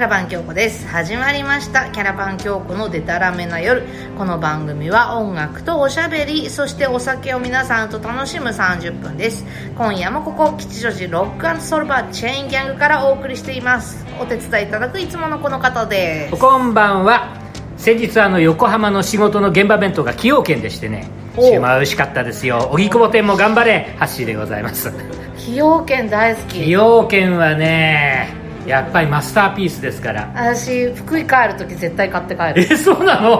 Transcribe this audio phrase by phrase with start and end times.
[0.00, 0.88] ャラバン京子です。
[0.88, 1.90] 始まりました。
[1.90, 3.82] キャラバン京子のデタラメな夜。
[4.16, 9.44] この番組は音楽とおしゃべりそしてお酒を皆さんと楽しむ30分です。
[9.76, 14.06] 今夜もここ吉祥寺ロックソルバーチェーンギャングからお送りしています。
[14.18, 16.36] お手伝いいただくいつものこの方です。
[16.38, 17.36] こんばんは。
[17.76, 21.10] 先日あの横浜の仕事の現場弁当が崎陽軒でしてね。
[21.36, 22.70] おシューマイ美味しかったですよ。
[22.72, 23.94] 荻窪店も頑張れ。
[23.98, 24.90] ハッシーでございます。
[25.36, 30.30] 崎陽軒大好崎き陽軒はねやっぱりマスターピースですから。
[30.34, 32.62] 私福井帰る時絶対買って帰る。
[32.72, 33.38] えそうなの,、うん。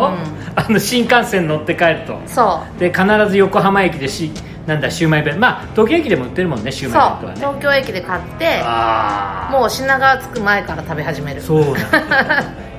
[0.56, 2.19] あの新幹線乗って帰ると。
[2.27, 2.79] そう。
[2.80, 4.30] で必ず横浜駅でし
[4.66, 5.41] なんだシューマイ弁。
[5.41, 7.59] まあ東京駅でも売ってるもんねシューそうマイ弁当はね。
[7.59, 11.41] 東京駅で買ってああもう品川着く前から食べ始める。
[11.43, 11.80] そうな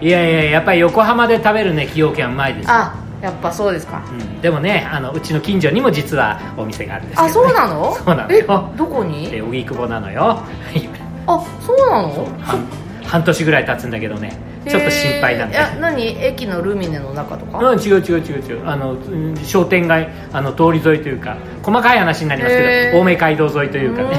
[0.01, 2.73] いやいややっぱり横浜で食べるね崎陽軒はうまいですよ。
[2.73, 4.01] あやっぱそうですか。
[4.11, 7.93] うん、でもねあのうちの近所にも実はお店があるんですけど、あね、そうなの？
[8.03, 9.29] そうなのえよどこに？
[9.29, 10.21] で荻窪なのよ。
[10.21, 10.89] はい
[11.27, 12.13] あそうなの？
[12.15, 12.25] そう。
[12.41, 12.65] 半
[13.05, 14.37] 半年ぐらい経つんだけどね。
[14.67, 16.23] ちょっと心配なんだえーいや何？
[16.23, 17.57] 駅のルミネの中とか？
[17.59, 18.67] うん、違う違う違う違う。
[18.67, 18.95] あのう
[19.31, 24.17] ん商店街あの通り沿いというか細かい話になりますけど青梅街道沿いというかうね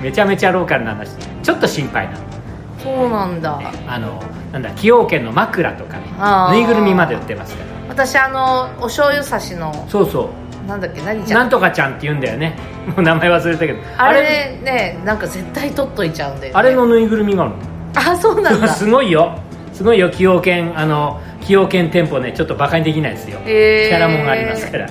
[0.00, 1.10] めちゃめちゃローカルな話。
[1.42, 2.18] ちょっと心配なの。
[2.82, 3.60] そうなんだ。
[3.86, 6.04] あのなんだ崎陽軒の枕とかね。
[6.52, 7.68] ぬいぐるみまで売ってますから。
[7.88, 9.86] 私あのお醤油差しの。
[9.88, 10.28] そうそう
[10.68, 12.54] なんだっけ何ちゃなんんとかちゃんって言うんだよね。
[12.86, 13.78] もう名前忘れたけど。
[13.96, 17.56] あれねなんか絶対取っといちゃうんだよ、ね、あれのぬいぐるみがあるの。
[17.94, 18.68] あそうなんだ。
[18.74, 19.38] すごいよ。
[19.72, 20.10] すごいよ。
[20.10, 23.88] 崎陽軒あの崎陽軒店舗ねちょっとバカにできないですよ、へー。
[23.88, 24.86] キャラモンがありますから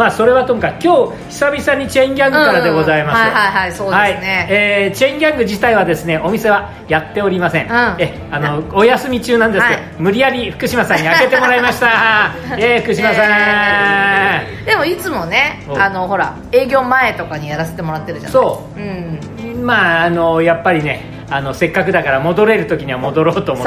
[0.00, 3.22] まあそれはともかく今日久々にチェーンギャングからでございます、うん。
[3.22, 3.98] はいはいはいそうですね。
[3.98, 4.18] はい。
[4.48, 7.96] えーチェーンギャング自体はですねお店はやっておりません、うん。
[7.98, 9.92] えあのお休み中なんですけど、はい。
[9.98, 12.32] 無理やり福島さんに開けてもらいました。
[12.56, 14.64] えー、福島さん、えー。
[14.64, 15.78] でもいつもねお。
[15.78, 18.32] あのほら営業前とかにやらせてもらってるじゃない。
[18.32, 18.80] そう。
[18.80, 19.66] うん。
[19.66, 23.66] まああのやっぱりねあのせっかくだから戻れる時には戻ろうと思っ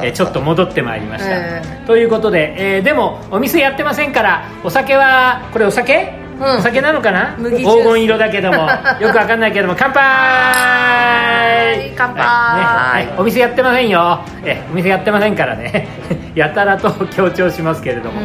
[0.00, 1.36] てちょっと戻ってまいりました、
[1.80, 1.86] うん。
[1.86, 6.44] ということで、えーでもお店やってませんからお酒はこれお酒、うん。
[6.58, 7.36] お酒なのかな？
[7.38, 8.68] 黄金色だけども
[9.00, 10.02] よくわかんないけども乾杯！
[10.02, 12.22] はい乾杯。
[12.24, 13.20] はいねはい。
[13.20, 14.20] お店やってませんよ。
[14.44, 15.88] えお店やってませんからね。
[16.34, 18.20] やたらと強調しますけれども、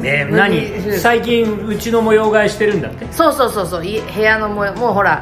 [0.00, 1.00] ね麦何ジュース。
[1.00, 3.06] 最近うちの模様替えしてるんだって？
[3.10, 3.86] そうそうそうそう。
[3.86, 4.74] い部屋の模様。
[4.74, 5.20] もうほら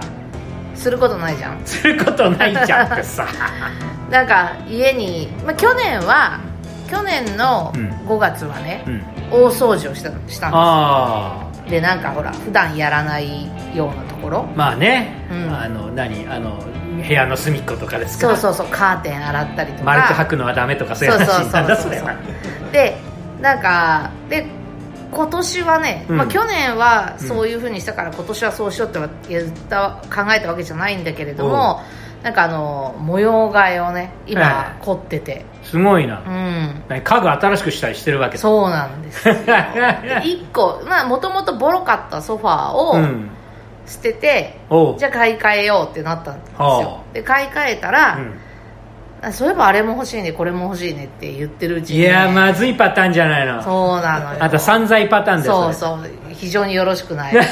[0.79, 1.61] することないじゃん。
[1.65, 3.27] することないじゃんってさ。
[4.11, 6.39] なんか家に、まあ、去年は
[6.89, 7.91] 去年のうん。
[8.09, 9.03] 5月はね、うん。
[9.31, 14.39] 大掃除をしたしたんあですでなんかほら普段やらないようなところ。
[14.41, 15.55] あまあね、うん。
[15.55, 16.27] あの何？
[16.31, 16.59] あの
[17.07, 18.29] 部屋の隅っことかですか？
[18.29, 18.67] そうそうそう。
[18.71, 19.85] カーテン洗ったりとか。
[19.85, 22.15] 丸く履くのはダメとかそういう話なんだそれは。
[22.73, 22.97] で
[23.43, 24.47] なんかで
[25.13, 26.17] 今年はね、うん。
[26.17, 31.81] まあ、去年はそういうふうにしたから今年はそうしようって言った考えたわけじゃないんだけれども
[32.23, 36.83] なんかあの模様替えをね今はい凝ってて、すごいな、うん。
[36.89, 39.35] 何家具新しくしたりしてるわけそうなんですよ。
[39.45, 43.31] 1個まあもともとボロかったソファーをうん。
[43.87, 44.61] 捨てて、
[44.99, 46.59] じゃあ買い替えようってなったんですよ。
[46.59, 48.39] はで買い替えたら、うん
[49.21, 50.33] あそういえばあれも欲しいね。
[50.33, 53.63] これも欲しいねって言ってるうちに、いやまずいパターンじゃないの。
[53.63, 54.45] そうなのよ。
[54.45, 55.99] あと散財パターンですそうそう。
[56.35, 57.35] 非常によろしくない。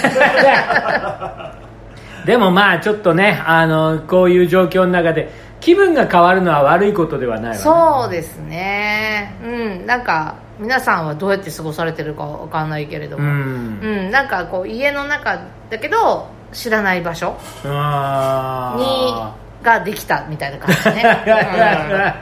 [2.24, 7.60] でもまあちょっとねあのこういう状況の中で気分が変わるのは悪いことではないわね。
[7.60, 9.34] そうですね。
[9.44, 9.48] う
[9.82, 9.86] ん。
[9.86, 13.26] なんか皆さんはどうやって過ごされてるかわかんないけれどうも。
[13.26, 14.08] うん。
[14.08, 15.40] ん、なんかこう家の中
[15.70, 22.14] だけど知らない場所あにができたみたいな感じね、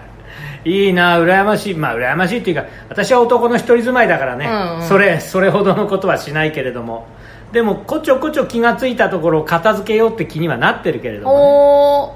[0.65, 1.75] いいな羨ましい。
[1.75, 4.83] まあ羨ましいっていうか私は男の一人住まいだからね、うんうん。
[4.83, 7.07] それそれほどのことはしないけれども。
[7.53, 12.15] でもこちょこちょ気がついたところを片付けようって気にはなってるけれうん、ども、おお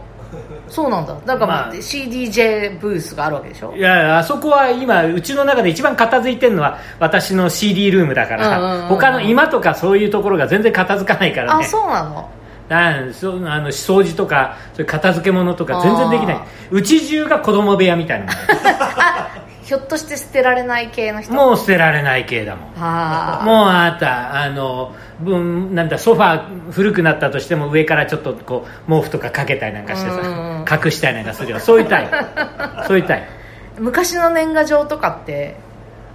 [0.68, 1.14] そうなんだ。
[1.24, 1.72] なんかまあ。
[1.72, 3.70] CDJ ブースがあるわけでしょ？
[3.70, 8.88] ね、いやあそこは今うちの中で一番片付いてるのは私の CD ルームだから、うんうんうんうん。
[8.88, 12.28] 他の今とかそういうところが全然片付かないからあねそうなの？
[12.68, 16.36] なんそうあの掃除とかそういう片付け物とか全然できない。
[16.36, 18.32] あうち中が子供部屋みたいな
[19.64, 21.32] ひょっとして捨てられない系の人？
[21.34, 22.70] もう捨てられない系だもん。
[22.78, 24.94] ああもうあなたあの
[25.24, 31.60] うんなんだソファー古くなったとしても上からちょっとこう毛布とかかけたりなんかしてさ隠したりなんかするよ。
[31.60, 32.16] そういうタイプ。
[32.88, 33.28] そういうタイ
[33.76, 33.82] プ。
[33.82, 35.56] 昔の年賀状とかって？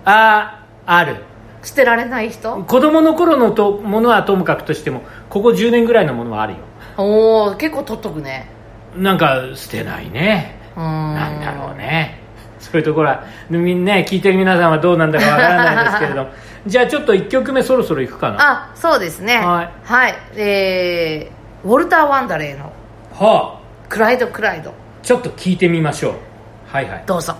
[0.06, 1.18] ああある。
[1.62, 2.58] 捨てられない人？
[2.58, 5.02] 子供の頃のとものはともかくとしても
[5.34, 6.60] ここ10年ぐらいのものはあるよ。
[6.96, 8.48] おお結構取っとくね。
[8.96, 10.60] なんか捨てないね。
[10.76, 11.16] うーん。
[11.16, 12.20] なんだろうね。
[12.60, 16.30] そういうところはみんなね聞いてる皆さんはどうなんだかわからないですけれども。
[16.68, 18.36] じゃあちょっと1曲目そろそろいくかな。
[18.36, 19.38] はあそうですね。
[19.38, 19.70] はい。
[19.84, 20.16] はい。
[20.36, 22.72] えー、ウォルター・ワンダレーの
[23.20, 23.60] あ
[23.90, 24.72] 「クライドクライド。
[25.02, 26.14] ちょっと聞いてみましょう。
[26.68, 27.04] はいはい。
[27.08, 27.36] どうぞ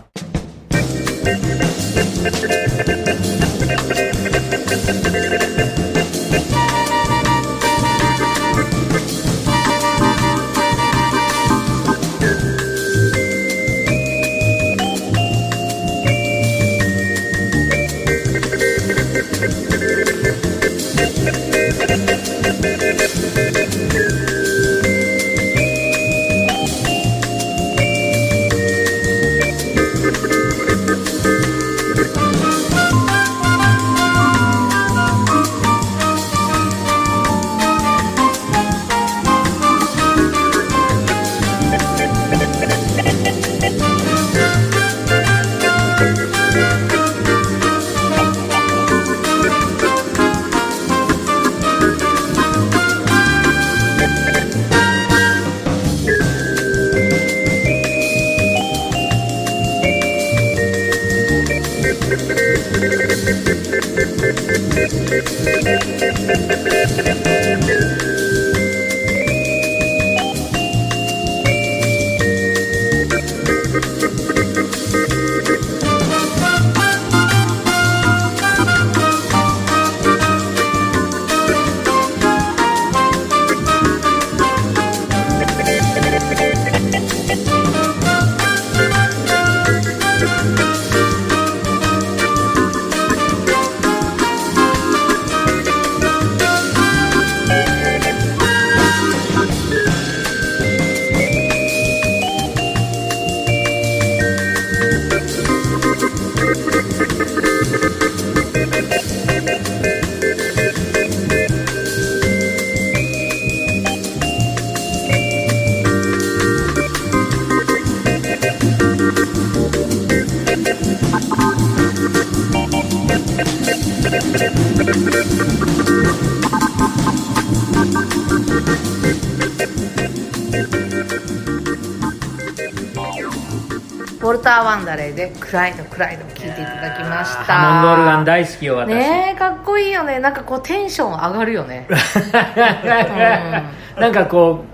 [134.44, 137.54] ウォルター・ワンダレーで「クライドクライド」聴いていただきました。
[137.54, 140.20] ハモンドオルガン大好きよ私、ねえかっこいいよね。
[140.20, 141.88] なんかこうテンション上がるよね。
[143.98, 144.68] なんかこう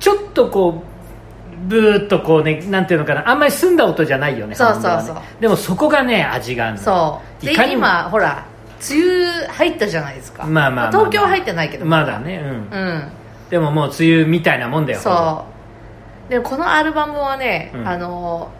[0.00, 0.86] ちょっとこう
[1.66, 3.28] ブーッとこうねなんていうのかな。
[3.28, 5.16] あんまり澄んだ音じゃないよねそうそうそう。
[5.16, 5.22] ね。
[5.40, 6.80] でもそこがね味があるの。
[6.80, 7.44] そう。
[7.44, 8.44] で今ほら
[8.88, 10.44] 梅雨入ったじゃないですか。
[10.44, 11.84] まあまあまあ東京は入ってないけど。
[11.84, 12.68] まだねうん。
[12.70, 13.10] うん。
[13.50, 15.44] でももう梅雨みたいなもんだよそ
[16.28, 16.30] う。
[16.30, 17.88] でこのアルバムはね、うん。
[17.88, 18.52] あの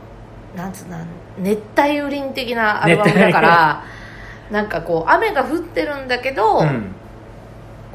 [0.58, 0.86] なんつう
[1.38, 3.84] 熱帯雨林的なアルバムだから
[4.50, 6.94] なんかこう雨が降ってるんだけど、うん。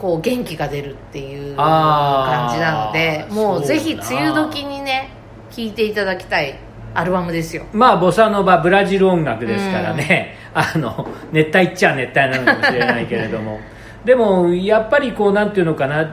[0.03, 5.09] こう元気が出るっていう感じなのでもうぜひ梅雨時にね
[5.49, 6.59] 聴いていただきたい
[6.93, 7.65] アルバムですよ。
[7.71, 13.61] まあボサノバブラジル音楽ですからね、あの熱帯っちゃ熱帯なのかもしれないけれども。
[14.03, 16.05] でもやっぱりこうなんていうのかな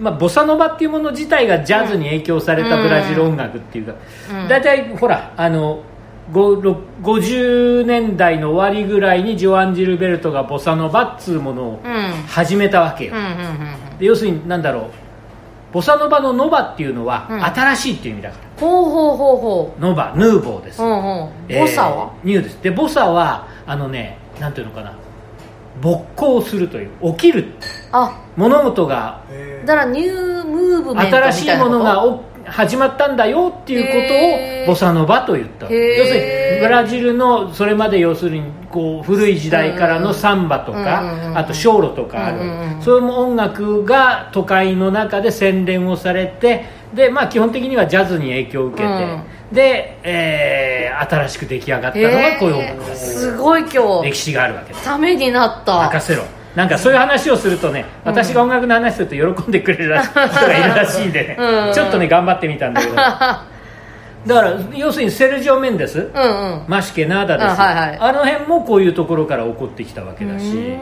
[0.00, 3.94] まあ、ボサノバっていうもの自体がジャズに影響されたブラジル音楽っていうか、
[4.42, 4.48] うん。
[4.48, 5.82] 大体ほらあの
[6.32, 11.92] ごろ50年代の終わりぐらいにジョアン・ジルベルトがボサノバっつうものをうん。
[12.26, 13.14] 始めたわけよ、
[13.98, 14.84] 要するになんだろう。
[15.72, 17.44] ボサノバのノバっていうのはうん。
[17.44, 20.86] 新しいっていう意味だから、ほうほうほうほノバヌーボーです、ボ
[21.68, 22.62] サは、ニューです。
[22.62, 24.92] でボサはあのねなんていうのかな
[25.80, 27.52] 勃興するという起きる。
[27.92, 28.20] あ。
[28.36, 29.22] 物事が
[29.64, 35.66] だからニュームーブメント新しいものがお始まったんだよっていうことをボサノバと言った。
[35.66, 36.20] 要する
[36.54, 42.38] にブラジルのそれまで要するにこう古い時代からのサンバとかあとショーロとかある。
[42.38, 54.10] うんうんうんそういう音楽が都会の中で洗練をされてで、まあ、基本的にはジャズに影響を受けて、うんで、えー新しく出来上がったのがこういう音楽すすごい今日。
[54.10, 54.84] 歴史があるわけです。
[54.84, 55.78] ためになった。
[55.78, 56.24] 任せろ。
[56.56, 61.36] なんかそういう話をするとね私が音楽の話すると喜んでくれるらし人がいるらしいんでね。
[61.38, 61.72] うん。
[61.74, 62.94] ちょっとね頑張ってみたんだけど
[64.26, 66.64] だから要するにセルジオ・メンデスうんうん。
[66.68, 67.46] マシケナーダです。
[67.46, 67.98] よ、あはいはい。
[67.98, 70.76] あの辺もこういうところから起こってきたわけだし。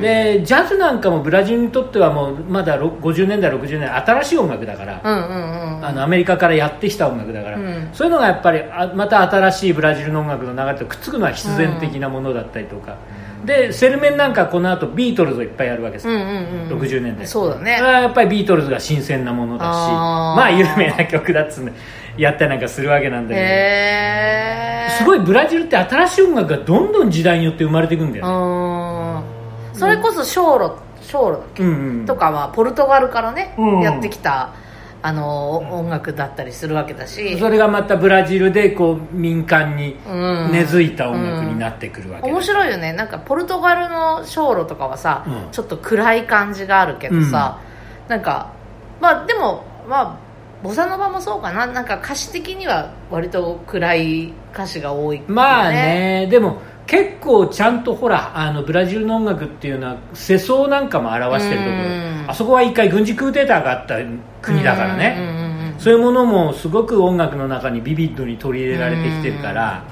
[0.00, 5.86] でジャズなんかもブラジルにとってはもうまだろ50年代60年代新しい音楽だから、うんうんうん。
[5.86, 7.88] あのアメリカからやってきた音楽だから、うん。
[7.92, 12.96] そういうのがやっぱりあまた新しいブラジルの音楽の流れとくっつくのは必然的なものだったりとか、
[13.44, 16.80] でセルメンなんかこの後ビートルズをいっぱいやるわけです、うんうんうん。
[16.80, 17.72] 60年代そうだね。
[17.72, 19.68] やっぱりビートルズが新鮮なものだし。
[19.68, 21.72] まあ有名な曲だっつうんで
[22.18, 29.24] やったりなんかするわけなんだけど、すごいブラジルって新しい音楽がどんどん時代によって生まれていくんだよね、
[29.72, 29.78] うん。
[29.78, 31.70] それこそショーロショーロだっけ、うん
[32.00, 32.06] うん。
[32.06, 33.80] とかはポルトガルからね、うん。
[33.80, 34.52] やってきた
[35.00, 37.38] あの音楽だったりするわけだし。
[37.38, 40.12] それがまたブラジルでこう民間にう
[40.48, 40.50] ん。
[40.50, 42.34] 根付いた音楽になってくるわけだ。
[42.34, 42.92] 面白いよね。
[42.92, 45.52] なんかポルトガルの小路とかはさ、うん。
[45.52, 47.60] ちょっと暗い感じがあるけどさ、
[48.08, 48.52] なんか
[49.00, 50.27] まあでもまあ
[50.62, 51.66] ボサノバもそうかな。
[51.66, 55.28] なんか歌詞的には割と暗い歌詞が多いよね。
[55.28, 56.26] まあね。
[56.30, 62.26] でも結構ちゃんとほらあのブラジルの音楽っていうのは世相なんかも表してるとこうん。
[62.26, 63.96] ろあそこは一回軍事クーデターがあった
[64.42, 69.84] 国だからね、そういうものもすごく音楽の中にビビッドに取り入れられてきてるから、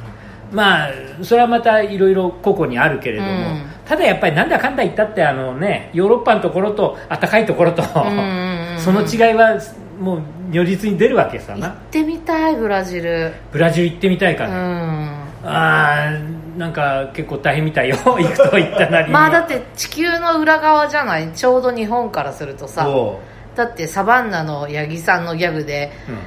[0.53, 0.91] まあ
[1.23, 3.63] それはまたいろいろ個々にあるけれども、うん。
[3.85, 9.61] ただやっぱりなんだかんだ言ったってあのねヨーロッパのところと暖かいところと、その違いは
[10.01, 11.69] もう如実に出るわけさな。
[11.69, 13.33] 行ってみたいブラジル。
[13.53, 15.23] ブラジル行ってみたいかうら、ん。
[15.45, 17.97] あーなんか結構大変みたいよ。
[18.05, 19.13] 行くと言ったなりに。
[19.13, 21.29] まあだって地球の裏側じゃない？
[21.33, 22.83] ちょうど日本からするとさ。
[22.85, 23.21] そ
[23.55, 26.19] だってサバンナの八木さんのギャグでう、うん。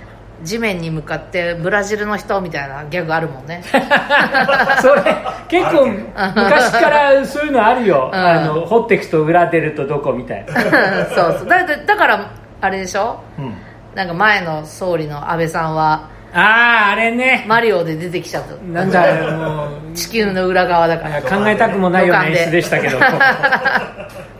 [0.45, 3.61] 地面に向かってブラジルの人みたいなギャグあるもんね。
[4.81, 5.03] それ
[5.49, 8.19] 結構昔からそういうのあるよ、うん。
[8.19, 10.53] あの掘っていくと裏出るとどこみたいな、
[11.13, 11.49] そうそう。
[11.49, 12.25] だだだから
[12.61, 13.19] あれでしょ？
[13.37, 13.53] うん
[13.99, 17.43] なんか前の総理の安倍さんはあああれね。
[17.49, 18.55] マリオで出てきちゃった。
[18.55, 21.21] なんだもう地球の裏側だから。
[21.21, 22.97] 考えたくもないような演出でしたけど。
[22.97, 23.03] 土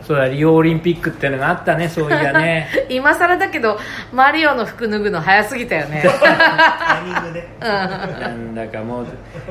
[0.08, 2.70] そうだリオオリンピックってのがあったねそういやね。
[2.88, 3.78] 今更だけど
[4.14, 6.04] マリオの服脱ぐの早すぎたよね。
[6.08, 7.48] タイミングで。
[7.60, 9.06] なんだかもう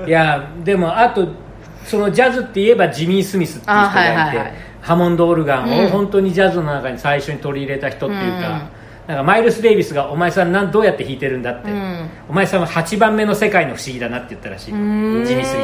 [0.08, 1.28] いやでもあと
[1.84, 4.54] そのジャズって言えばジミー・スミスっていう人がいて、あはいはいはい。
[4.82, 5.86] ハモンドオルガンうん。
[5.86, 8.78] を本当にジャズの中に最初に取り入れた人っていうか、うん
[9.10, 12.10] なんかマイルス・デイビスが「お前さんなんどうやって弾いてるんだ」って、うん。
[12.30, 14.66] お前さんは8番目の世界の不思議だな」って言ったらしい。
[14.68, 15.56] ジミー・スミス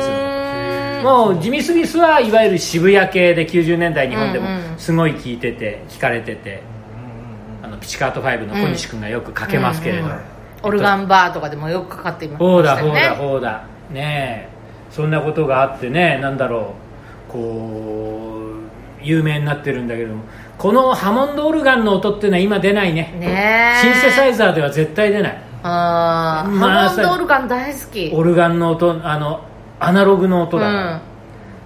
[1.03, 1.03] の。
[1.03, 4.47] ももうジミー・スミスはいわゆる渋谷系で90年代日本でも
[4.79, 6.63] すごい聴いてて聴かれてて
[7.61, 10.07] あのピチカート5の小西君がよくかけますけれど、
[10.63, 12.55] オルガンバーとかでもよくかかっていましたよね。
[12.55, 14.55] そうだそうだねえ。
[14.89, 16.73] そんなことがあってねなんだろ
[17.29, 17.31] う。
[17.31, 20.23] こう有名になってるんだけども
[20.57, 23.13] このハモンドオルガンの音っていうのは今出ないね。
[23.19, 23.81] ねえ。
[23.81, 25.43] シンセサイザーでは絶対出ない。
[25.63, 26.49] あー。
[26.51, 28.11] まあハモンドオルガン大好き。
[28.13, 29.41] オルガンの音あの
[29.79, 31.01] アナログの音だから,、だか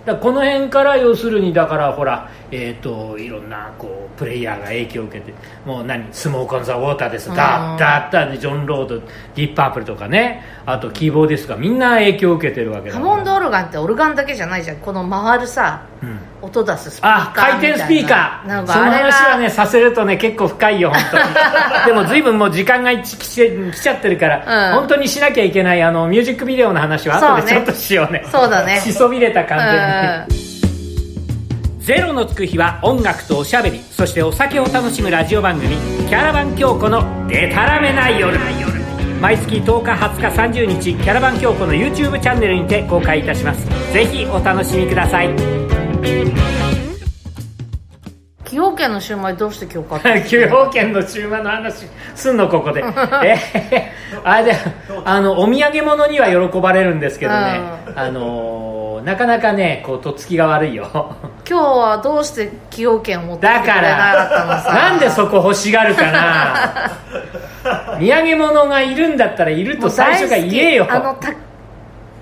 [0.05, 5.33] らこの辺から要するにだからほらえっ、といろんなこうプレイヤーが影響を受けて
[5.65, 6.07] もう何？
[6.11, 7.29] Smoke on the Water です。
[7.29, 7.35] うん。
[7.35, 15.98] ダッダッダッジョン・ロードディープ・パープルとかねあとキーボーディストがみんな影響を受けてるわけだハモンドオルガンってオルガンだけじゃないじゃんこの回るさうん
[16.41, 18.47] 音出すスピーカーあ回転スピーカー。
[18.47, 21.85] なんその話はねさせるとね結構深いよ 本当に。
[21.87, 24.79] でも随分もう時間が来ち来ちゃってるから、うん。
[24.79, 28.25] 本当にしなきゃいけないあのミュージックビデオの話は後でちょっとしようね。
[28.31, 28.79] そうだね。
[28.81, 30.49] しそびれた完全に、う
[31.79, 33.81] ゼロのつく日は音楽とおしゃべり。
[33.91, 35.75] そしてお酒を楽しむラジオ番組
[36.07, 38.39] 「キャラバン京子のデタラメな夜」
[39.19, 43.67] 毎月10日20日30日キャラバン京子の YouTube チャンネルにて公開いたします。
[43.91, 45.68] ぜひお楽しみください
[48.43, 52.37] 崎陽軒のシューマイどうして今日買ったの崎陽軒の中華の話すん。
[52.37, 52.83] のここで
[53.23, 53.37] え
[54.23, 54.53] あれで
[55.05, 56.99] あのお土産物には喜ばれるん。
[56.99, 57.59] ですけどね
[57.95, 60.87] あのなかなかねこうとっつきが悪いよ
[61.47, 64.99] 今日はどうして崎陽軒を持ってきてだかくれなかったのらなん。
[64.99, 66.91] でそこ欲しがるかな
[67.99, 69.17] 土産物がいるん。
[69.17, 71.17] だったらいると最初から言えよあの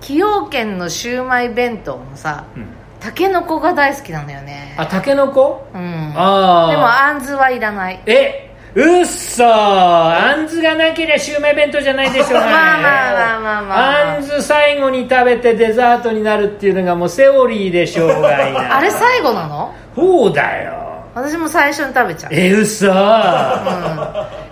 [0.01, 2.67] 崎陽軒のシューマイ弁当もさうん。
[2.99, 4.75] たけのこが大好きなんだよね。
[4.77, 5.67] あタケノコ？
[5.73, 6.13] うん。
[6.15, 8.01] ああでもあんずはいらない。
[8.05, 8.43] え
[8.75, 12.39] うっそあんずがなければシューマイ弁当じゃないでしょう。
[12.39, 14.15] が まあまあまあまあまあ。
[14.15, 18.77] あんず最後に食べてデザートになるっていうのがもうセオリーでしょうがいな。
[18.77, 19.73] あれ最後なの？
[19.95, 20.73] そうだよ。
[21.15, 22.31] 私も最初に食べちゃう。
[22.33, 22.93] えうっそうん。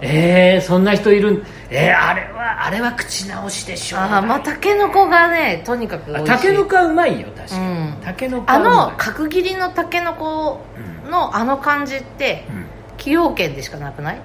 [0.01, 1.45] えー、そんな人いるん？
[1.69, 3.99] えー、あれはあれは口直しでしょう。
[4.01, 7.61] あーまあたけのこがねとにかくたけのこはうまいよ確かに。
[7.61, 7.93] うん。
[8.03, 10.61] たけのこあの角切りのたけのこ
[11.09, 12.65] のあの感じってうん。
[12.97, 14.21] 崎陽軒でしかなくない？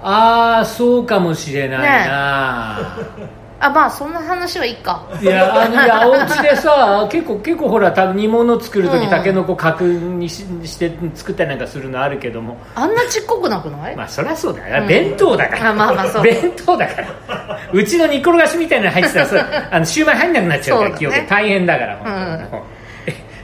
[0.00, 2.96] ああそうかもしれないな、
[3.60, 5.04] あまあそんな話はいいか。
[5.20, 9.10] いやあのいやお家でさ 結構結構ほら多分煮物作る時、うん。
[9.10, 12.56] たけのこ角にしして作ったりなんかするのあるけども。
[12.76, 15.70] あんなちっこくなくない、まあそりゃそうだよ、うん弁当だから。
[15.70, 16.22] あまあまあそう。
[16.22, 17.58] 弁当だから。
[17.72, 22.62] うちの煮転がしみたいなの入ってたらそれ あのシューマイ入んなくなっちゃうから崎陽軒大変だから本当に。
[22.62, 22.68] うん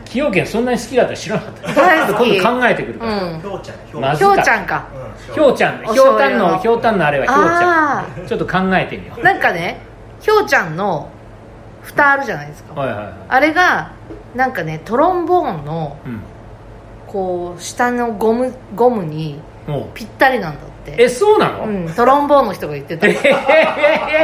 [0.04, 1.80] 崎陽軒そんなに好きだったら知らなかった。
[1.80, 2.38] 大好き。
[2.38, 3.40] 今度考えてくるから、うん。
[3.40, 4.85] ひょうちゃんひょうまずひょうちゃんか。
[4.94, 5.83] うんひょうちゃん。
[5.85, 9.80] おひょうたんのひょうたんのあれはひょうちゃあんちょっと考えてみよあなんかね
[10.25, 11.11] ひょうちゃんの
[11.83, 12.73] 蓋あるじゃないですか。
[12.73, 13.14] うはいはいはい。
[13.28, 13.93] あれが
[14.35, 16.21] なんかねトロンボーンのうん。
[17.07, 19.38] こう下のゴムゴムに
[19.93, 20.97] ぴったりなんだって。
[20.99, 23.07] えそうなの、うん、トロンボーンの人が言ってた。
[23.07, 23.21] え だ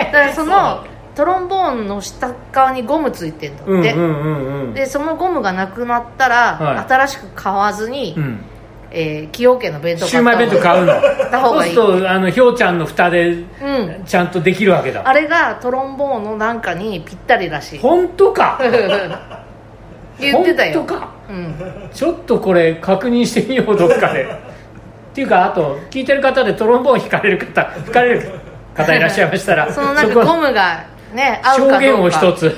[0.08, 4.74] えからそのトロンボーンの下側にゴムついてんだって、うんうんうんうん。
[4.74, 6.78] でそのゴムがなくなったら、はい。
[6.88, 8.44] 新しく買わずに、うん
[8.92, 10.92] えー崎陽軒の弁当シウマイ弁当買うの？
[11.30, 14.04] そうするとあのひょうちゃんの蓋でうん。
[14.04, 15.02] ちゃんとできるわけだ。
[15.08, 17.76] あれがトロンボーンのなんかにぴったりらし。
[17.76, 18.58] い本当か？
[20.18, 20.80] 言ってたよ。
[20.80, 21.08] 本当か？
[21.30, 21.54] うん、
[21.92, 24.24] ちょっとこれ確認してみようどっかで。
[25.10, 28.30] っていうかあと聞いてる方でトロンボーン弾かれる方弾かれる
[28.74, 31.74] 方いらっしゃいましたら そのなんかこゴムがね合うかどうか。
[31.76, 32.56] 証言を一つ。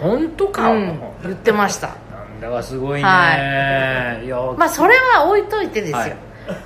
[0.00, 1.00] 本当か、うん。
[1.22, 1.90] 言ってました
[2.42, 2.56] なんだ。
[2.58, 4.28] かすごいね、、はい。
[4.28, 6.16] やまあそれは置いといてですよ、はい。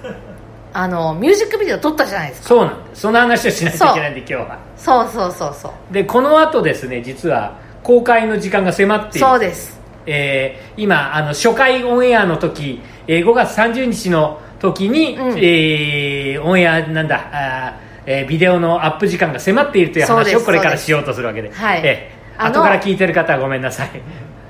[0.73, 2.49] あのミュージックビデオ撮ったじゃないですか。
[2.49, 4.59] そうなんですその話をしないといけないんで今日は。
[4.77, 5.09] そう。
[5.13, 9.27] そうそうそうでこの後ですね実は公開の時間が迫っている。
[9.27, 9.81] そうです。
[10.07, 15.39] えー今あの初回オンエアの時、えー5月30日の時に、うん。
[15.39, 21.51] えーオンエアなんだあー、えービデオのアップ時間が迫っているという話をこれからしようとするわけで。
[21.53, 21.81] はい。
[21.85, 23.91] えー後から聞いてる方はごめんなさい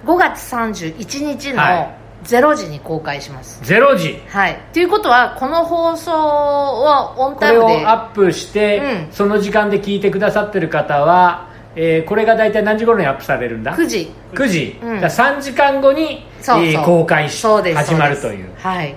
[0.06, 1.88] 5月31日のはい。
[2.24, 3.62] 0時に公開します。
[3.62, 4.20] 0時。
[4.28, 4.58] はい。
[4.72, 7.86] ということはこの放送はオンこれをタイムで。
[7.86, 9.12] アップして、うん。
[9.12, 14.10] その時間で聞いてくださってる方は、えーこれが大体何時頃にアップされるんだ？9時。
[14.32, 15.00] 9時、うん。
[15.00, 18.50] だから3時間後にそえー公開し始まるという。
[18.58, 18.94] はい。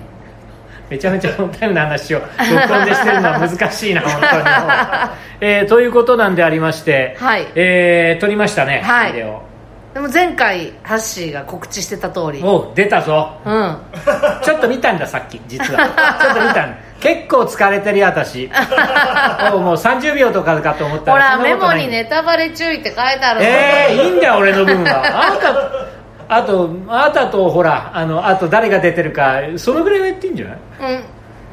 [0.88, 4.42] めちゃめちゃオンタイムな話を録音でしてるのは難しいな 本当に、
[5.40, 7.46] えーということなんでありまして、はい。
[7.54, 9.12] えー撮りましたね、はい。
[9.12, 9.49] ビデオ
[9.94, 12.40] でも前回ハッシーが告知してた通り。
[12.44, 13.32] おう出たぞ。
[13.44, 13.76] うん。
[14.42, 15.40] ちょっと見たんださっき。
[15.48, 15.80] 実は。
[16.22, 16.76] ちょっと見たんだ。
[17.00, 18.48] 結構疲れてるよ私。
[19.52, 25.02] おうもう30秒とかかと思ったほらメモにネタバレ注意って書いてあるええー、いいんだよ俺の分は。
[25.04, 30.52] あなたあとあなたとほらあのあと誰が出てるかそのぐらいは言っていいんじゃな
[30.88, 30.94] い？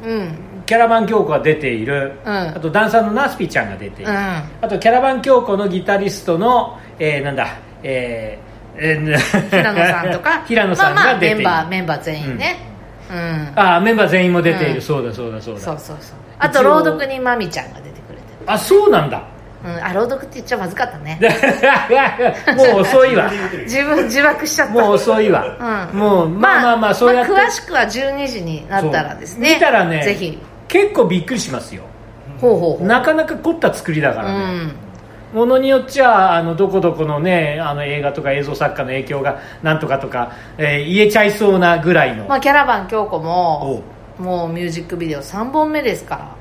[0.04, 0.38] うんうん。
[0.66, 2.32] キャラバン京子が出ている、うん。
[2.50, 4.18] あとダンサーのナスピちゃんが出ている、うん。
[4.60, 7.48] あとキャラバン京子のギタリストの、えー、なんだ
[7.82, 8.48] えー
[8.80, 10.42] えー平野さんとか？
[10.46, 12.56] 平野さんまあまあが出ている、メンバーメンバー全員ね。
[13.10, 14.82] うん、ああメンバー全員も出ている、うん。
[14.82, 15.60] そうだそうだそうだ。
[15.60, 16.16] そうそうそう。
[16.38, 19.22] あと朗読にまみちゃんが出てくれてるあそうなんだ。
[19.64, 19.84] うん。
[19.84, 21.18] あ朗読って言っちゃまずかったね。
[22.56, 23.30] もう遅いわ。
[23.64, 24.74] 自分自爆しちゃった。
[24.74, 25.44] もう遅いわ、
[25.92, 25.98] うん。
[25.98, 29.54] もうまあまあまあそうやって、まあ詳しくは12時になったらですね。
[29.54, 30.38] 見たらねぜひ。
[30.68, 31.82] 結構びっくりしますよ。
[32.40, 32.86] ほうほうほう。
[32.86, 34.72] なかなか凝った作りだかうらね、ん
[35.32, 43.82] ものによっちゃあのどこどこのねあの映画とか映像作家の影響がなんとかとか、えー言えちゃいそうなぐらいの、まあキャラバン京子おも
[44.18, 44.22] う。
[44.22, 46.34] もうミュージックビデオ3本目ですか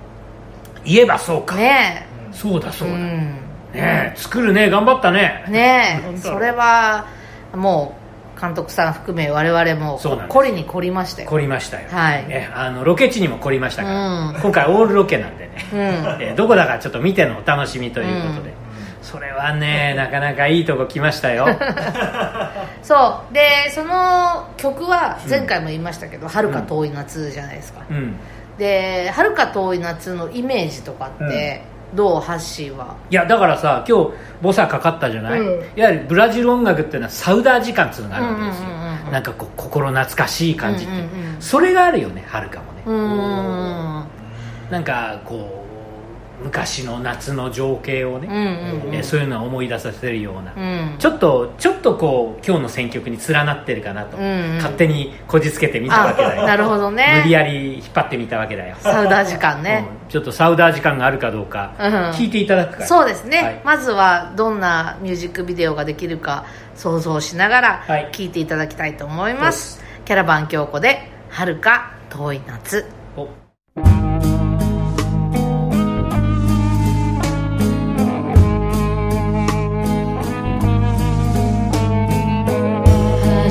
[0.83, 1.55] 言えばそうか。
[1.55, 3.39] らねそうだえそううだ、ねん
[3.73, 4.69] え作るね。
[4.69, 5.45] 頑張ったね。
[5.49, 6.17] ねえ。
[6.17, 7.05] それは
[7.53, 7.95] も
[8.37, 11.29] う監督さん含め我々も凝りに凝りましたよ。
[11.29, 12.27] 凝りましたよ、はい。
[12.27, 14.35] ね、あのロケ地にも凝りましたから、うん。
[14.41, 15.79] 今回オールロケなんでね、うん。
[16.21, 18.56] えーどこだかちょっと見てのお楽しみということで、うん
[19.01, 21.47] それはね なかなかいいとこ来ましたよ。
[22.83, 23.33] そう。
[23.33, 28.15] でその曲は前回も言いましたけど「はるか遠い夏」じゃないですか、うん。
[28.57, 32.95] で「はるか遠い夏」のイメージとかって、どうハッシーは？
[33.09, 35.63] いやだからさ今日ボサかかったじゃない、うん。
[35.75, 40.95] いわゆるブラジル音楽っていうのはサウダー時間っていうのがあるわけですよ、うんうんうんうんなんかこう心懐かしい感じって、う。
[40.95, 44.07] んうんうんそれがあるよねはるかもね、うーん。
[44.69, 45.66] なんかこう
[46.43, 48.95] 昔の夏の情景をね、うんうんうん。
[48.95, 50.95] えそういうのを思い出させるような、うん。
[50.99, 54.55] ちょっとちょっとこう今日の選曲に連なってるかなと、うんうん。
[54.57, 56.43] 勝手にこじつけてみたわけだよ。
[56.43, 57.21] あなるほどね。
[57.23, 60.09] 無理やり引っ張ってみたわけだよ、サウダー時間ね、うん。
[60.09, 62.79] ちょっとサウダー時間があるかどうかうん聞いていただくか。
[62.79, 63.61] ら、そうですね、はい。
[63.63, 66.45] まずはどんなミュージックビデオができるか
[66.75, 68.11] 想像しながらはい。
[68.11, 72.85] ていただきたいと思います、キャラバン京子で「はるか遠い夏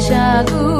[0.09, 0.75] お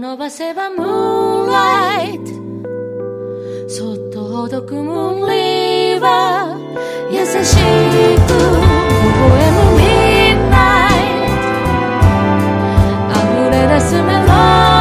[0.00, 2.30] 伸ばせばムーンライト
[3.68, 7.66] そっとほどくムーンリーバー優しく微
[9.28, 9.84] 笑むミ
[10.32, 10.98] ッドナイ
[13.12, 14.79] ト溢れ出すメロディ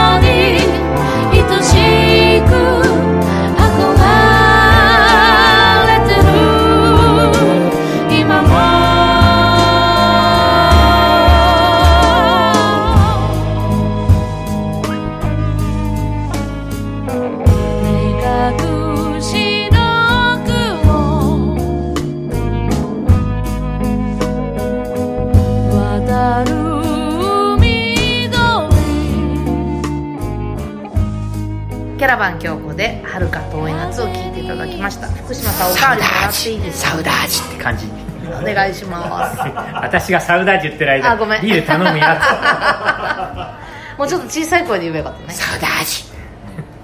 [31.99, 35.07] キャラバン京子で「遥か遠い夏」を聞いていただきました。
[35.07, 36.91] 福島さんおかわりもらっていいですか？
[36.91, 37.87] サウダージって感じ。
[38.29, 39.39] お願いします。
[39.81, 41.41] 私がサウダージ言ってる間あごめん。
[41.41, 42.21] ビール頼むや
[43.97, 45.33] もうちょっと小さい声で言えばよかったね。
[45.33, 46.05] つサウダージ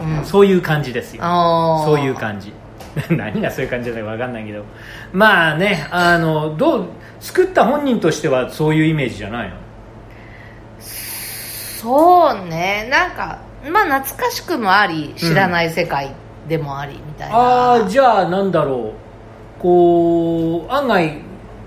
[0.02, 0.26] うん。
[0.26, 1.24] そういう感じですよ。
[1.86, 2.54] そういう感じ。
[3.10, 4.64] 何がそういう感じだか分かんないけど。
[5.14, 6.86] まあねあのどう
[7.22, 9.56] 作った本人としてはそういうイメージじゃないの？
[10.82, 12.88] そうね。
[12.92, 13.38] なんか
[13.72, 16.14] まあ懐かしくもあり知らない世界
[16.48, 18.94] でもありみたいな、ああじゃあなんだろ
[19.58, 19.62] う。
[19.62, 21.18] こう案外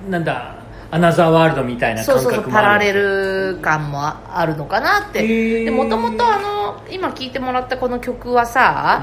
[0.09, 0.55] なんだ
[0.91, 5.71] アナザーワールドみたいなそうそう感覚もあるそうパラレル感もああるのかなって。
[5.71, 9.03] もともとあの今聴いてもらったこの曲はさ、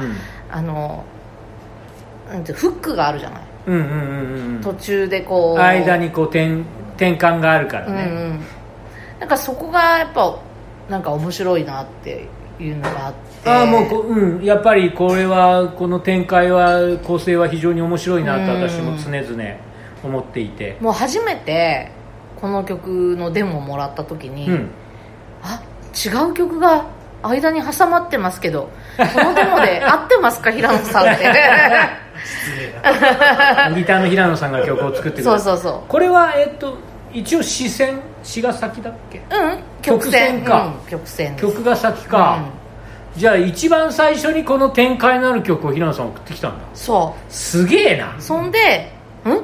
[0.49, 1.03] あの
[2.29, 3.41] なんてフックがあるじゃない。
[3.67, 5.55] うん、うんうんうん途中でこう。
[5.55, 6.61] うん間にこう転
[6.95, 8.39] 転換があるからうんうね、ん。
[9.19, 10.39] なんかそこがやっぱ
[10.89, 12.27] なんか面白いなって
[12.59, 13.49] いうのがあって。
[13.49, 14.43] ああもうこうん。
[14.43, 18.61] やっぱりこれはこの展開は構成は非常に面白いなとうん。
[18.61, 19.43] 私も常々
[20.03, 20.77] 思っていて。
[20.79, 21.91] もう初めて
[22.39, 24.69] この曲のデモをもらった時に、うん。
[25.43, 25.61] あ
[25.93, 26.85] 違う曲が
[27.21, 31.23] 間に挟まってますけどこのデモで合ってますか平野さんって。
[33.75, 35.23] ギターの平野さんが曲を作ってくれた。
[35.23, 36.77] そうそうそこれはえっと
[37.15, 39.19] 一応視線詩が先だっけ？
[39.19, 40.73] ううん曲曲線線か。
[40.83, 41.35] うん曲線。
[41.37, 42.39] 曲が先か、
[43.15, 46.65] じゃあ一番最初にこの展開のある曲を平野さん送ってきたんだ。
[46.73, 48.15] そすげえな。
[48.17, 48.91] うそんで
[49.25, 49.41] ん？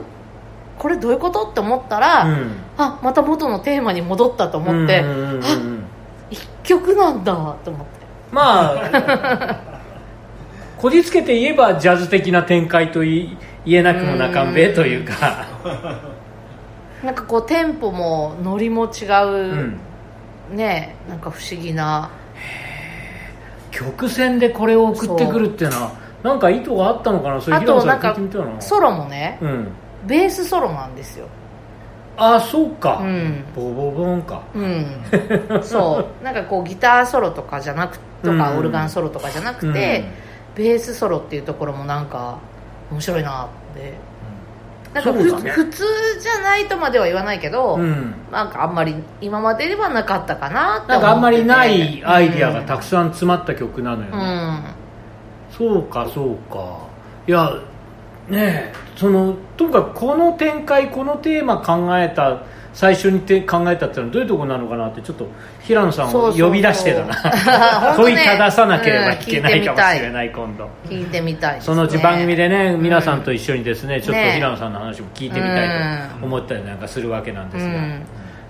[0.78, 1.44] これどういうこと？
[1.50, 2.52] って思ったら、うん。
[2.78, 5.84] あまた元のテーマに戻ったと思って、うんうんうんうん
[6.30, 7.34] 一曲なんだ
[7.66, 8.06] と思って。
[8.32, 9.60] まあ
[10.78, 15.46] こじつけて言えばジャズ的な展開とい言えなくもなかんべというか
[17.04, 19.28] なんかこうテンポもノリも違う、
[20.52, 20.58] うん。
[20.58, 22.10] ねなんか不思議な。
[23.72, 25.92] 曲線でこれを送ってくるっていうのは
[26.24, 27.42] なんか意図があったのかな？
[27.42, 28.62] それあとなんか聞いてみたいな。
[28.62, 29.68] ソロもねうん。
[30.06, 31.28] ベースソロなんですよ。
[32.18, 33.46] あそうか、うん。
[33.56, 34.44] ボボボンか。
[34.54, 34.86] うん。
[35.64, 36.24] そう。
[36.24, 38.58] なんかこうギターソロとかじゃなくとか、うん。
[38.60, 40.04] オルガンソロとかじゃなくて、
[40.54, 42.38] ベースソロっていうところもなんか
[42.92, 43.94] 面白いなって
[44.94, 45.52] なんかね。
[45.52, 45.86] 普通
[46.20, 54.18] じゃないとまでは言わないけど、うん、うんなんかあんまり今までではなかったかなってなんかあんまりないアイディアがたくさん詰まった曲なのよね、
[55.52, 56.78] うん、そうかそうか。
[57.28, 57.54] いや
[58.28, 65.28] ねえそのとにかくこの展開このテーマ考えた最初にて考えたってのはどういうところなのかなってちょっと
[65.60, 66.48] 平野さんをそうそうそう。
[66.48, 67.96] 呼び出してだな。
[67.98, 70.70] 問いたださなければいけないうんかもしれない今度。
[70.88, 74.34] 聞いてみたいです、ね、そのうち番組でね皆さんと一緒にですねちょっとね。
[74.36, 75.70] 平野さんの話も聞いてみたい
[76.20, 78.04] と思ったりなんかするわけなんですが、うん。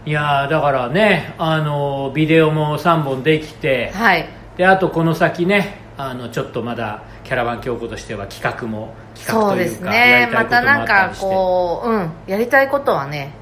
[0.05, 4.25] いやーだからねあのビデオも3本できてはい。
[4.55, 10.33] であとこの先ねあのちょっとまだキャラバン京子としては企画も企画そうですというかやね。
[10.33, 12.11] まりたいこともあたなんかこううん。
[12.27, 13.40] やりたいことはね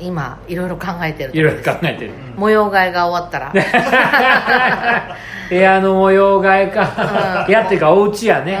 [0.00, 2.12] 今いろいろ考えてるといろいろ考えてる。
[2.36, 3.52] 模様替えが終わったら。
[5.48, 7.46] 部屋の模様替えか、うん。
[7.46, 8.58] 部屋っていうかお家やね、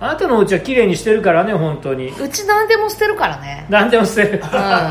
[0.00, 2.10] うあなたのお家は綺麗にしてるからね本当に。
[2.10, 3.66] んうち何でも捨てるからね。
[3.68, 4.42] 何でも捨てる、ん。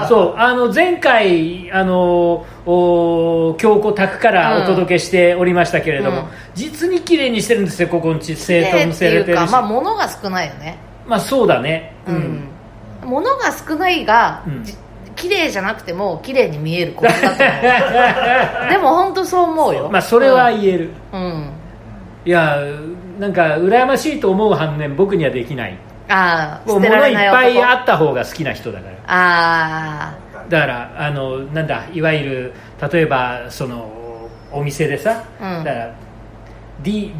[0.08, 0.38] そう。
[0.38, 6.26] あの前回あのお京子宅からお届けしておりましたけれども、うん。
[6.56, 8.38] 実に綺麗にしてるんですよここんち。
[8.38, 9.52] 整頓も綺麗っていうされてるし。
[9.52, 10.78] かまあ物が少ないよね。
[11.06, 11.94] まあそうだね。
[12.08, 12.48] うん、
[13.04, 14.64] 物が少ないが、うん。
[14.64, 14.74] じ
[15.22, 17.38] 綺麗じゃなくても綺麗に見えることだと思う。
[18.70, 19.90] でも本当そう思うよ。
[19.92, 21.50] まあそれは言える、うん、うん
[22.26, 22.58] いや
[23.20, 25.78] なんか羨ましいと思う反面僕にはできない。
[26.10, 28.96] ああもう物いっぱいあった方が好きな人だから。
[29.08, 30.14] あ
[30.50, 32.54] だからあのなんだいわゆる
[32.92, 33.90] 例えばその
[34.52, 35.64] お店でさ、うん。
[35.64, 35.92] だから
[36.84, 37.12] ディ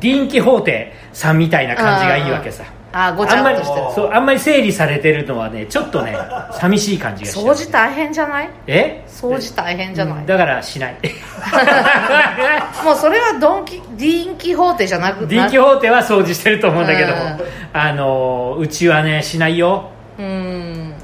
[0.00, 2.64] ディン・キホーテさんみたいな感じがいいわけさ。
[2.66, 3.86] ああごちあんまりゃっとしてる。
[3.94, 6.16] そうあんまり整理されてるのはねちょっとね
[6.52, 7.46] 寂しい感じがしちゃう。
[7.46, 8.50] 掃除大変じゃない？
[8.66, 9.04] え？
[9.08, 10.96] 掃除大変じゃない、だからしない。
[12.84, 17.38] もうそれはドンキディンキホーテじゃなくディンキホーテは掃除してると思うんだけどうん。
[17.72, 19.90] あのうちはねしないよ。
[20.18, 20.94] うん。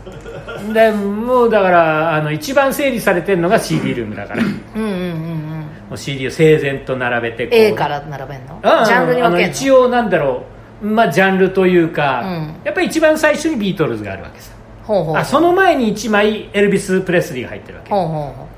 [0.72, 4.42] でもうだからあの一番整理されてるのが CD ルームだから。
[4.42, 5.66] もうんうんうんうん。
[5.92, 7.58] う CD を整然と並べてこう。
[7.58, 8.54] A から並べんの？
[8.62, 10.53] うんジャンルにけんの一応なんだろう
[10.84, 12.54] まあジャンルというか、うん。
[12.64, 14.52] やっぱり一番最初にビートルズがあるわけさ。
[14.84, 17.90] ほうほうあその前に1枚エルビス・プレスリーが入ってるわけ。
[17.90, 18.48] ほうほうほ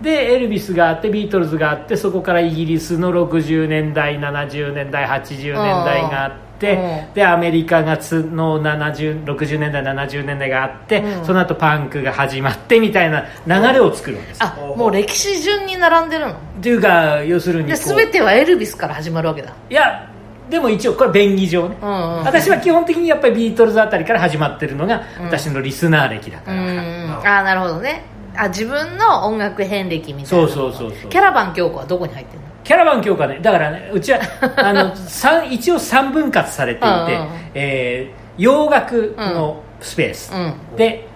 [0.00, 6.74] でエルビスがあってビートルズがあってそこからイギリスの60年代70年代80年代があって
[7.08, 11.24] うんでアメリカがつの70 60年代70年代があって、うん。
[11.24, 16.32] その後パンクが始まってみたいな流れを作るわけですあもう歴史順に並んでるの？
[16.32, 19.52] っていうか要するにでこう全てはエルビスから始まるわけだ。
[19.70, 20.11] いや
[20.52, 22.18] でも一応これ便宜上ね、うんうん。
[22.18, 25.24] うん私は基本的にやっぱりビートルズあたりから始まってるのがうん。
[25.24, 28.04] 私のリスナー歴だから、うんああなるほどね。
[28.36, 31.10] あ自分の音楽遍歴みたいそうなそうそうそう。
[31.10, 32.46] キャラバン京子はどこに入ってるの？
[32.64, 33.40] キャラバン強化ね。
[33.40, 34.20] だからねうちは
[34.56, 37.28] あの三一応3分割されていて、うんうん。
[37.54, 40.54] えー洋楽のスペース、うん。
[40.76, 41.06] で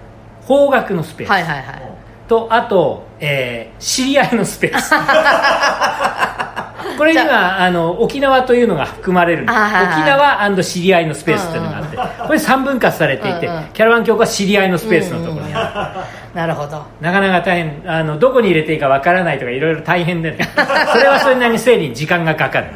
[0.47, 1.83] 邦楽のスペース、はいはいはい。
[2.29, 4.93] とあと、えー知り合いのスペース
[6.97, 13.65] これにじはあの沖縄というのが含まれるんで沖縄知り合いのスペースっていうのがあって、これ3分割されていて、うんうん。
[13.73, 16.85] キャラバン教は知り合いのスペースのところにある、なるほど。
[17.01, 20.49] なかなか大変あのどこに入れていいかわからないとかいろいろ大変でね。
[20.93, 22.67] それはそれなりに整理に時間がかかる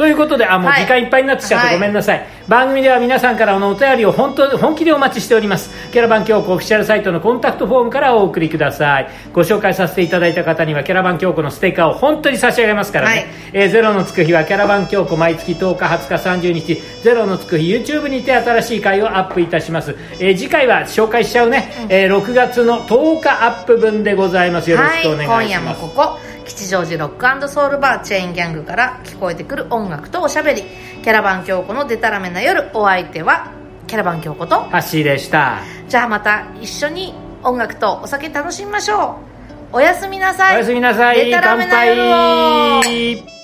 [0.00, 0.80] ということであもうはい。
[0.80, 1.74] 時間いっぱいになってきちゃってはい。
[1.74, 5.70] ごめんなさい、番組では皆さんからのお便りを本当本気でお待ちしております。
[5.92, 9.10] キャラバン教庫オフィシャルサイトのコンタクトフォームからお送りください。
[9.34, 13.26] ご紹介させていただいた方にはキャラバン教庫のステッカーを本当に差し上げますからね、はい。
[13.52, 24.70] えーゼロのつく日はキャラバン教庫毎月10日20日30日ゼロのつく日 YouTube にて新しい回をアップいたします、えー次回は紹介しちゃうね、えー6月の10日アップ分でございます。
[24.70, 30.62] よろしくお願いします、はい、今夜もここ吉祥寺ロックソウルバーチェーンギャングから聞こえてくる音楽とおしゃべり。
[31.02, 33.52] キャラバン京子のデタラメな夜お相手は
[33.86, 35.58] キャラバン京子とハッシーでした。
[35.88, 39.18] じゃあまた一緒に音楽とお酒楽しみましょ
[39.72, 39.76] う。
[39.76, 40.56] おやすみなさい。
[40.56, 41.24] おやすみなさい。
[41.24, 42.82] デタラメ乾な夜を。
[42.82, 43.39] 杯